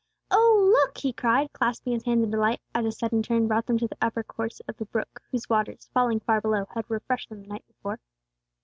[0.31, 3.77] "Oh, look!" he cried, clasping his hands in delight, as a sudden turn brought them
[3.77, 7.43] to the upper course of the brook whose waters, falling far below, had refreshed them
[7.43, 7.99] the night before.